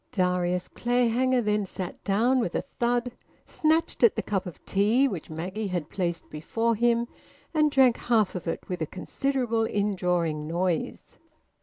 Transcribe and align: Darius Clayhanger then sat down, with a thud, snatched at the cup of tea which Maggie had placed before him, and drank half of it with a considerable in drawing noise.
Darius 0.11 0.67
Clayhanger 0.67 1.41
then 1.41 1.63
sat 1.67 2.03
down, 2.03 2.39
with 2.39 2.55
a 2.55 2.63
thud, 2.63 3.11
snatched 3.45 4.03
at 4.03 4.15
the 4.15 4.23
cup 4.23 4.47
of 4.47 4.65
tea 4.65 5.07
which 5.07 5.29
Maggie 5.29 5.67
had 5.67 5.91
placed 5.91 6.27
before 6.31 6.73
him, 6.73 7.07
and 7.53 7.69
drank 7.69 7.97
half 7.97 8.33
of 8.33 8.47
it 8.47 8.67
with 8.67 8.81
a 8.81 8.87
considerable 8.87 9.63
in 9.65 9.95
drawing 9.95 10.47
noise. 10.47 11.19